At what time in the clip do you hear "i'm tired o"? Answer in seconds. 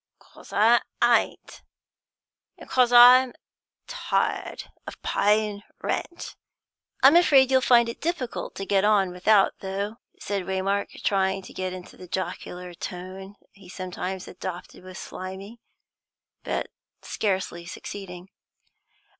2.91-4.93